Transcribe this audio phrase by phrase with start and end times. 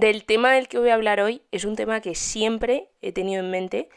[0.00, 3.40] del tema del que voy a hablar hoy es un tema que siempre he tenido
[3.40, 3.88] en mente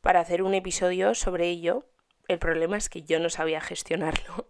[0.00, 1.84] para hacer un episodio sobre ello.
[2.28, 4.46] El problema es que yo no sabía gestionarlo.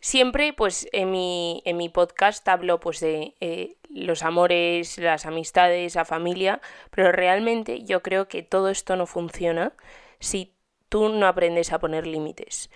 [0.00, 5.96] Siempre, pues, en mi, en mi podcast hablo pues de eh, los amores, las amistades,
[5.96, 9.72] la familia, pero realmente yo creo que todo esto no funciona
[10.20, 10.54] si
[10.88, 12.70] tú no aprendes a poner límites.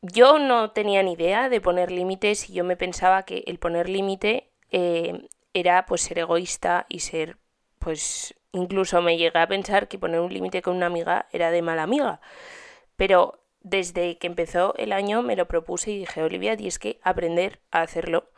[0.00, 3.88] Yo no tenía ni idea de poner límites y yo me pensaba que el poner
[3.88, 7.38] límite eh, era pues ser egoísta y ser
[7.78, 11.62] pues incluso me llegué a pensar que poner un límite con una amiga era de
[11.62, 12.20] mala amiga.
[12.96, 17.60] Pero desde que empezó el año me lo propuse y dije, Olivia, tienes que aprender
[17.70, 18.30] a hacerlo,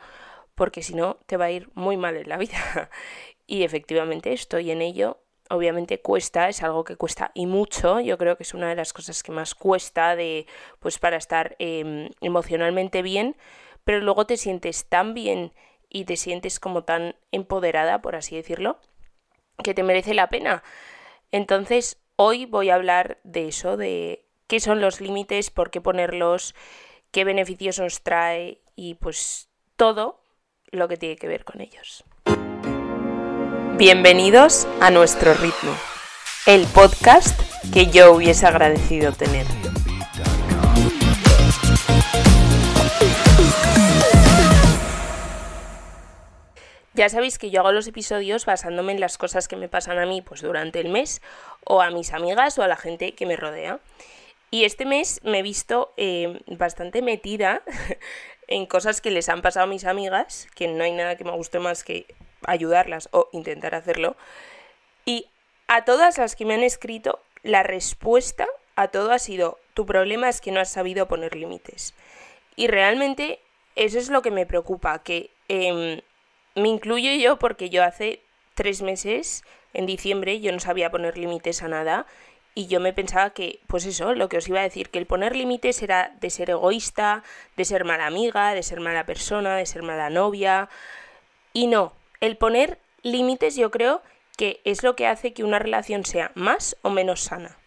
[0.55, 2.89] porque si no te va a ir muy mal en la vida.
[3.47, 5.17] y efectivamente estoy en ello.
[5.49, 7.99] Obviamente cuesta, es algo que cuesta y mucho.
[7.99, 10.45] Yo creo que es una de las cosas que más cuesta de,
[10.79, 13.35] pues para estar em, emocionalmente bien,
[13.83, 15.51] pero luego te sientes tan bien
[15.89, 18.79] y te sientes como tan empoderada, por así decirlo,
[19.63, 20.63] que te merece la pena.
[21.31, 26.55] Entonces, hoy voy a hablar de eso, de qué son los límites, por qué ponerlos,
[27.11, 30.21] qué beneficios nos trae y pues todo
[30.71, 32.03] lo que tiene que ver con ellos.
[33.77, 35.73] Bienvenidos a nuestro ritmo,
[36.45, 37.39] el podcast
[37.73, 39.45] que yo hubiese agradecido tener.
[46.99, 50.05] Ya sabéis que yo hago los episodios basándome en las cosas que me pasan a
[50.05, 51.21] mí pues durante el mes
[51.63, 53.79] o a mis amigas o a la gente que me rodea.
[54.51, 57.61] Y este mes me he visto eh, bastante metida
[58.49, 61.31] en cosas que les han pasado a mis amigas, que no hay nada que me
[61.31, 62.05] guste más que
[62.45, 64.17] ayudarlas o intentar hacerlo.
[65.05, 65.29] Y
[65.69, 70.27] a todas las que me han escrito, la respuesta a todo ha sido, tu problema
[70.27, 71.93] es que no has sabido poner límites.
[72.57, 73.39] Y realmente
[73.77, 76.01] eso es lo que me preocupa, que em,
[76.55, 78.21] me incluyo yo porque yo hace
[78.55, 82.05] tres meses, en diciembre, yo no sabía poner límites a nada
[82.55, 85.05] y yo me pensaba que, pues eso, lo que os iba a decir, que el
[85.05, 87.23] poner límites era de ser egoísta,
[87.55, 90.67] de ser mala amiga, de ser mala persona, de ser mala novia.
[91.53, 94.01] Y no, el poner límites yo creo
[94.35, 97.57] que es lo que hace que una relación sea más o menos sana.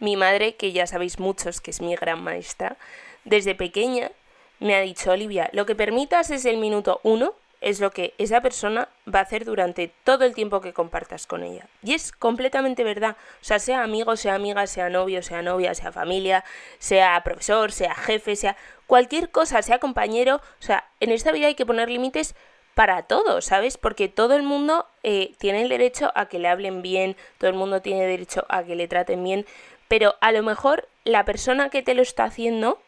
[0.00, 2.76] Mi madre, que ya sabéis muchos que es mi gran maestra,
[3.24, 4.10] desde pequeña
[4.58, 8.40] me ha dicho, Olivia, lo que permitas es el minuto uno es lo que esa
[8.40, 11.66] persona va a hacer durante todo el tiempo que compartas con ella.
[11.82, 13.16] Y es completamente verdad.
[13.40, 16.44] O sea, sea amigo, sea amiga, sea novio, sea novia, sea familia,
[16.78, 18.56] sea profesor, sea jefe, sea
[18.86, 20.36] cualquier cosa, sea compañero.
[20.36, 22.34] O sea, en esta vida hay que poner límites
[22.74, 23.76] para todo, ¿sabes?
[23.76, 27.56] Porque todo el mundo eh, tiene el derecho a que le hablen bien, todo el
[27.56, 29.44] mundo tiene derecho a que le traten bien,
[29.88, 32.80] pero a lo mejor la persona que te lo está haciendo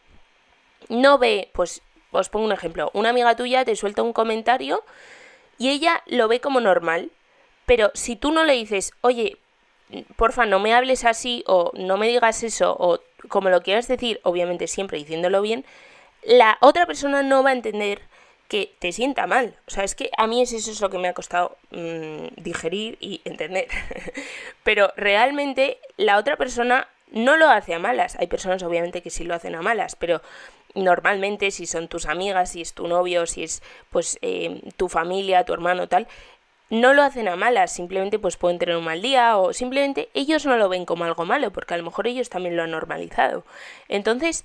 [0.88, 4.84] no ve, pues os pongo un ejemplo, una amiga tuya te suelta un comentario
[5.58, 7.10] y ella lo ve como normal,
[7.66, 9.38] pero si tú no le dices, oye,
[10.16, 14.20] porfa, no me hables así o no me digas eso o como lo quieras decir,
[14.22, 15.64] obviamente siempre diciéndolo bien,
[16.22, 18.00] la otra persona no va a entender
[18.48, 19.56] que te sienta mal.
[19.66, 22.98] O sea, es que a mí eso es lo que me ha costado mm, digerir
[23.00, 23.68] y entender.
[24.62, 28.16] Pero realmente la otra persona no lo hace a malas.
[28.18, 30.22] Hay personas obviamente que sí lo hacen a malas, pero
[30.74, 35.44] normalmente si son tus amigas, si es tu novio, si es pues eh, tu familia,
[35.44, 36.08] tu hermano, tal,
[36.70, 40.46] no lo hacen a malas, simplemente pues pueden tener un mal día o simplemente ellos
[40.46, 43.44] no lo ven como algo malo, porque a lo mejor ellos también lo han normalizado.
[43.88, 44.44] Entonces,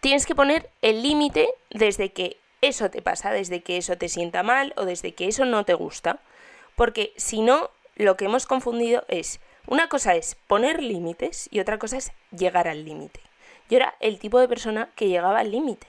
[0.00, 4.42] tienes que poner el límite desde que eso te pasa, desde que eso te sienta
[4.42, 6.18] mal o desde que eso no te gusta,
[6.74, 11.78] porque si no, lo que hemos confundido es, una cosa es poner límites y otra
[11.78, 13.20] cosa es llegar al límite.
[13.70, 15.86] Yo era el tipo de persona que llegaba al límite.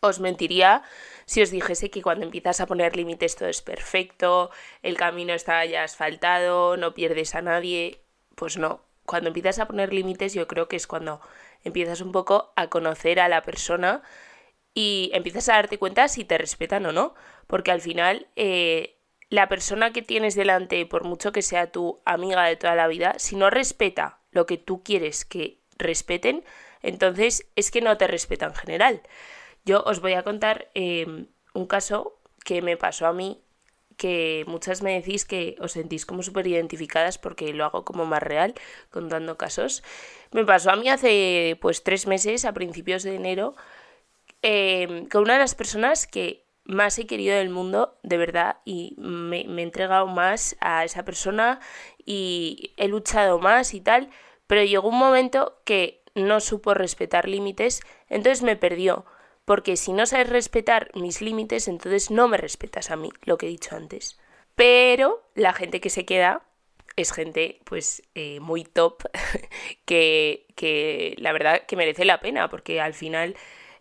[0.00, 0.82] Os mentiría
[1.24, 4.50] si os dijese que cuando empiezas a poner límites todo es perfecto,
[4.82, 8.00] el camino está ya asfaltado, no pierdes a nadie.
[8.34, 8.82] Pues no.
[9.06, 11.20] Cuando empiezas a poner límites yo creo que es cuando
[11.62, 14.02] empiezas un poco a conocer a la persona
[14.74, 17.14] y empiezas a darte cuenta si te respetan o no.
[17.46, 18.98] Porque al final eh,
[19.30, 23.14] la persona que tienes delante, por mucho que sea tu amiga de toda la vida,
[23.18, 26.44] si no respeta lo que tú quieres que respeten,
[26.82, 29.02] entonces es que no te respeta en general.
[29.64, 33.40] Yo os voy a contar em, un caso que me pasó a mí,
[33.96, 38.22] que muchas me decís que os sentís como súper identificadas porque lo hago como más
[38.22, 38.54] real,
[38.90, 39.82] contando casos.
[40.32, 43.54] Me pasó a mí hace pues tres meses, a principios de enero,
[44.42, 48.94] em, con una de las personas que más he querido del mundo, de verdad, y
[48.98, 51.60] me, me he entregado más a esa persona
[52.04, 54.10] y he luchado más y tal,
[54.46, 59.04] pero llegó un momento que no supo respetar límites, entonces me perdió.
[59.44, 63.44] porque si no sabes respetar mis límites, entonces no me respetas a mí, lo que
[63.46, 64.18] he dicho antes.
[64.54, 66.42] Pero la gente que se queda
[66.96, 69.02] es gente pues eh, muy top
[69.84, 73.36] que, que, la verdad que merece la pena porque al final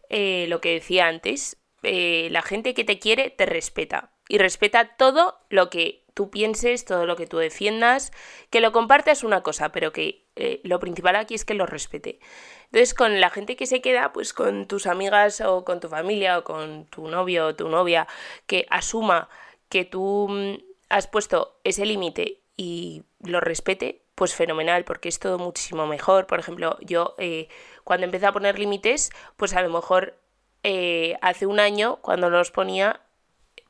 [0.10, 4.96] eh, lo que decía antes, eh, la gente que te quiere te respeta y respeta
[4.96, 8.12] todo lo que tú pienses, todo lo que tú defiendas,
[8.50, 10.23] que lo compartas una cosa, pero que
[10.64, 12.20] lo principal aquí es que lo respete.
[12.66, 16.40] Entonces, con la gente que se queda, pues con tus amigas o con tu familia
[16.40, 18.08] o con tu novio o tu novia,
[18.48, 19.30] que asuma
[19.70, 20.58] que tú mm,
[20.90, 26.28] has puesto ese límite y lo respete, pues fenomenal, porque es todo muchísimo mejor.
[26.28, 27.48] Por ejemplo, yo eh,
[27.84, 30.20] cuando empecé a poner límites, pues a lo mejor
[30.64, 33.02] eh, hace un año, cuando los ponía,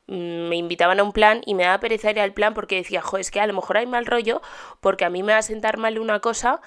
[0.06, 3.18] me invitaban a un plan y me daba pereza ir al plan porque decía, jo,
[3.18, 4.42] es que a lo mejor hay mal rollo,
[4.80, 6.60] porque a mí me va a sentar mal una cosa,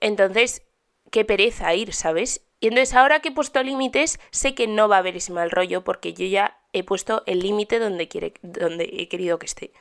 [0.00, 0.62] entonces
[1.10, 2.46] qué pereza ir, ¿sabes?
[2.60, 5.50] Y entonces ahora que he puesto límites, sé que no va a haber ese mal
[5.50, 9.72] rollo porque yo ya he puesto el límite donde, donde he querido que esté.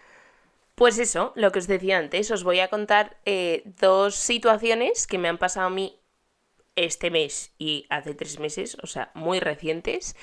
[0.75, 5.17] Pues eso, lo que os decía antes, os voy a contar eh, dos situaciones que
[5.17, 5.99] me han pasado a mí
[6.75, 10.17] este mes y hace tres meses, o sea, muy recientes,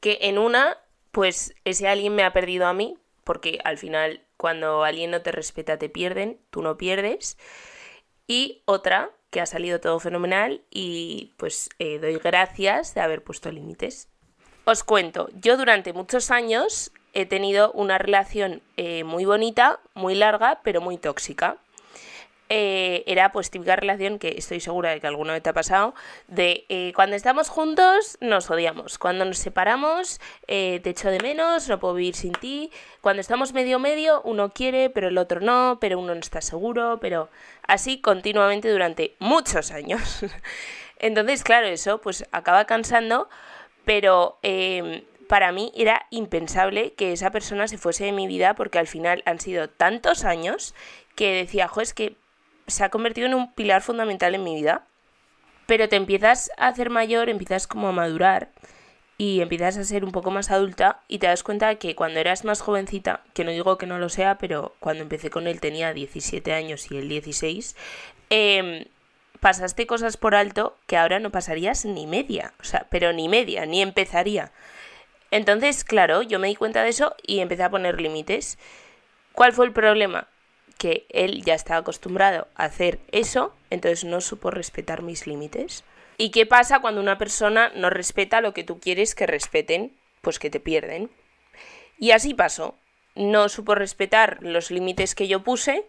[0.00, 0.78] que en una,
[1.12, 5.30] pues ese alguien me ha perdido a mí, porque al final cuando alguien no te
[5.30, 7.38] respeta te pierden, tú no pierdes,
[8.26, 13.50] y otra que ha salido todo fenomenal y pues eh, doy gracias de haber puesto
[13.50, 14.08] límites.
[14.64, 20.60] Os cuento, yo durante muchos años he tenido una relación eh, muy bonita, muy larga,
[20.62, 21.56] pero muy tóxica.
[22.54, 25.94] Eh, era pues típica relación que estoy segura de que alguna vez te ha pasado,
[26.28, 31.94] de cuando estamos juntos nos odiamos, cuando nos separamos te echo de menos, no puedo
[31.94, 32.70] vivir sin ti,
[33.00, 36.98] cuando estamos medio medio uno quiere pero el otro no, pero uno no está seguro,
[37.00, 37.30] pero
[37.66, 40.20] así continuamente durante muchos años.
[40.98, 43.28] Entonces, claro, eso pues acaba cansando,
[43.84, 48.78] pero em, para mí era impensable que esa persona se fuese de mi vida porque
[48.78, 50.74] al final han sido tantos años
[51.16, 52.16] que decía, jo, que
[52.66, 54.86] se ha convertido en un pilar fundamental en mi vida.
[55.66, 58.50] Pero te empiezas a hacer mayor, empiezas como a madurar
[59.18, 62.44] y empiezas a ser un poco más adulta y te das cuenta que cuando eras
[62.44, 65.92] más jovencita, que no digo que no lo sea, pero cuando empecé con él tenía
[65.92, 67.76] 17 años y él 16,
[68.30, 68.86] em,
[69.38, 73.64] pasaste cosas por alto que ahora no pasarías ni media, o sea, pero ni media,
[73.66, 74.50] ni empezaría.
[75.30, 78.58] Entonces, claro, yo me di cuenta de eso y empecé a poner límites.
[79.32, 80.28] ¿Cuál fue el problema?
[80.82, 85.84] Que él ya estaba acostumbrado a hacer eso, entonces no supo respetar mis límites.
[86.18, 89.92] ¿Y qué pasa cuando una persona no respeta lo que tú quieres que respeten?
[90.22, 91.08] Pues que te pierden.
[91.98, 92.74] Y así pasó.
[93.14, 95.86] No supo respetar los límites que yo puse.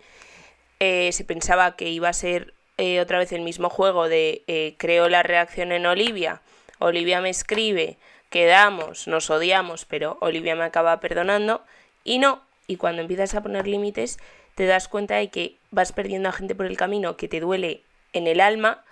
[0.80, 4.75] Eh, se pensaba que iba a ser eh, otra vez el mismo juego de eh,
[4.78, 6.44] creo la reacción en Olivia.
[6.78, 7.98] Olivia me escribe,
[8.30, 11.63] quedamos, nos odiamos, pero Olivia me acaba perdonando.
[12.04, 12.44] Y no.
[12.68, 14.19] Y cuando empiezas a poner límites,
[14.55, 17.83] te das cuenta de que vas perdiendo a gente por el camino que te duele
[18.13, 18.83] en el alma,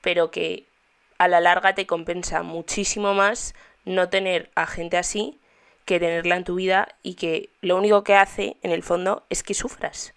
[0.00, 0.66] pero que
[1.18, 3.54] a la larga te compensa muchísimo más
[3.84, 5.40] no tener a gente así
[5.84, 9.42] que tenerla en tu vida y que lo único que hace en el fondo es
[9.42, 10.12] que sufras.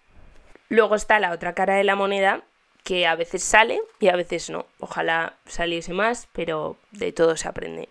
[0.68, 2.42] Luego está la otra cara de la moneda
[2.84, 4.66] que a veces sale y a veces no.
[4.80, 7.88] Ojalá saliese más, pero de todo se aprende.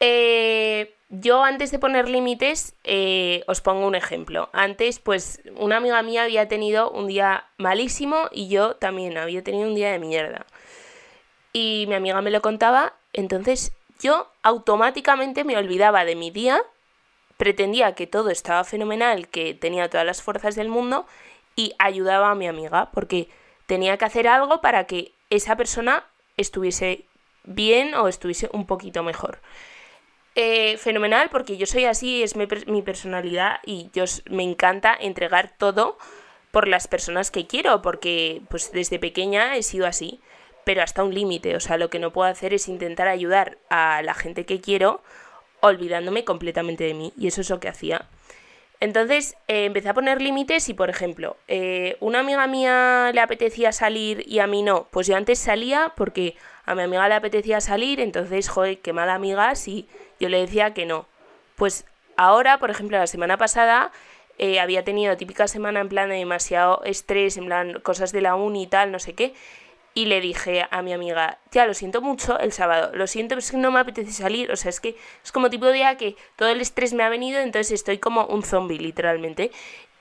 [0.00, 4.50] Eh, yo antes de poner límites, eh, os pongo un ejemplo.
[4.52, 9.68] Antes, pues una amiga mía había tenido un día malísimo y yo también había tenido
[9.68, 10.46] un día de mierda
[11.52, 16.62] y mi amiga me lo contaba, entonces yo automáticamente me olvidaba de mi día,
[17.36, 21.06] pretendía que todo estaba fenomenal, que tenía todas las fuerzas del mundo
[21.56, 23.28] y ayudaba a mi amiga porque
[23.66, 26.04] tenía que hacer algo para que esa persona
[26.36, 27.04] estuviese
[27.44, 29.40] bien o estuviese un poquito mejor.
[30.40, 35.98] Eh, fenomenal porque yo soy así, es mi, personalidad y yo me encanta entregar todo
[36.52, 40.20] por las personas que quiero porque pues desde pequeña he sido así
[40.62, 41.56] pero hasta un límite.
[41.56, 45.02] O sea, lo que no puedo hacer es intentar ayudar a la gente que quiero
[45.58, 47.12] olvidándome completamente de mí.
[47.16, 48.06] Y eso es lo que hacía.
[48.78, 53.72] Entonces eh, empecé a poner límites y, por ejemplo, eh, una amiga mía le apetecía
[53.72, 54.86] salir y a mí no.
[54.92, 56.36] Pues yo antes salía porque
[56.70, 59.88] a mi amiga le apetecía salir, entonces, joder, qué mala amiga si
[60.20, 61.06] yo le decía que no.
[61.56, 61.84] Pues
[62.16, 63.90] ahora, por ejemplo, la semana pasada
[64.38, 68.34] eh, había tenido típica semana en plan de demasiado estrés, en plan cosas de la
[68.34, 69.34] uni y tal, no sé qué
[69.98, 73.50] y le dije a mi amiga, ya lo siento mucho el sábado, lo siento, es
[73.50, 76.14] que no me apetece salir, o sea, es que es como tipo de día que
[76.36, 79.50] todo el estrés me ha venido, entonces estoy como un zombie literalmente.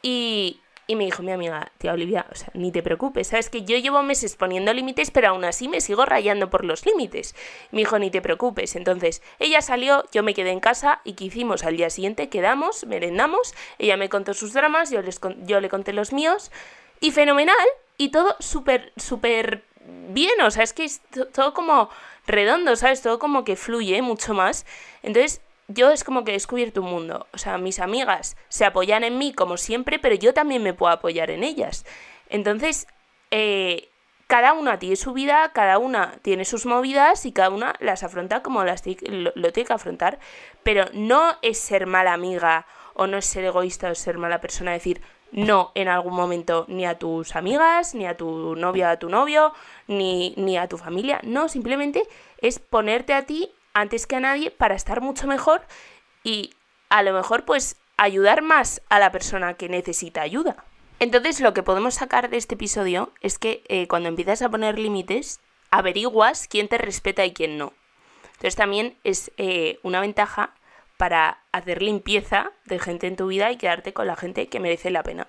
[0.04, 0.60] Y,
[0.90, 4.38] Y me dijo mi amiga, tía Olivia, ni te preocupes, sabes que yo llevo meses
[4.38, 7.36] poniendo límites, pero aún así me sigo rayando por los límites.
[7.72, 8.78] Me dijo, ni te preocupes.
[8.78, 11.66] Entonces, ella salió, yo me quedé en casa y ¿qué hicimos?
[11.66, 15.92] Al día siguiente quedamos, merendamos, ella me contó sus dramas, yo, les, yo le conté
[15.92, 16.52] los míos,
[17.02, 17.56] y fenomenal,
[17.98, 19.64] y todo súper, súper
[20.10, 21.02] bien, o sea, es que es
[21.34, 21.90] todo como
[22.26, 23.02] redondo, ¿sabes?
[23.02, 24.66] Todo como que fluye mucho más.
[25.04, 27.28] Entonces, yo es como que he descubierto un mundo.
[27.34, 30.94] O sea, mis amigas se apoyan en mí como siempre, pero yo también me puedo
[30.94, 31.86] apoyar en ellas.
[32.30, 32.88] Entonces,
[33.32, 33.90] eh,
[34.28, 38.44] cada una tiene su vida, cada una tiene sus movidas y cada una las afronta
[38.44, 40.20] como las lo, lo tiene que afrontar.
[40.64, 44.72] Pero no es ser mala amiga o no es ser egoísta o ser mala persona,
[44.72, 49.10] decir no en algún momento ni a tus amigas, ni a tu novia, a tu
[49.10, 49.54] novio,
[49.88, 51.20] ni, ni a tu familia.
[51.24, 52.04] No, simplemente
[52.42, 55.62] es ponerte a ti antes que a nadie para estar mucho mejor
[56.24, 56.56] y
[56.90, 60.66] a lo mejor pues ayudar más a la persona que necesita ayuda.
[61.00, 64.80] Entonces lo que podemos sacar de este episodio es que eh, cuando empiezas a poner
[64.80, 67.72] límites, averiguas quién te respeta y quién no.
[68.24, 70.56] Entonces también es eh, una ventaja
[70.98, 74.90] para hacer limpieza de gente en tu vida y quedarte con la gente que merece
[74.90, 75.28] la pena.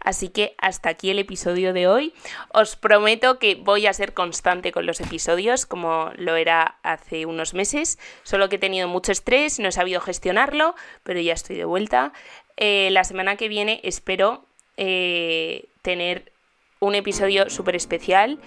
[0.00, 2.14] Así que hasta aquí el episodio de hoy.
[2.52, 7.54] Os prometo que voy a ser constante con los episodios como lo era hace unos
[7.54, 11.64] meses, solo que he tenido mucho estrés, no he sabido gestionarlo, pero ya estoy de
[11.64, 12.12] vuelta.
[12.56, 14.44] Eh, la semana que viene espero
[14.76, 16.32] eh, tener
[16.80, 18.38] un episodio súper especial,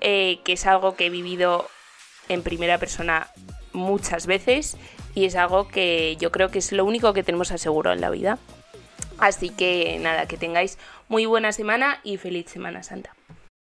[0.00, 1.68] eh, que es algo que he vivido
[2.28, 3.28] en primera persona
[3.72, 4.76] muchas veces
[5.14, 8.10] y es algo que yo creo que es lo único que tenemos asegurado en la
[8.10, 8.38] vida.
[9.18, 13.15] Así que nada, que tengáis muy buena semana y feliz Semana Santa.